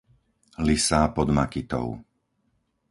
Lysá 0.65 1.01
pod 1.15 1.29
Makytou 1.37 1.87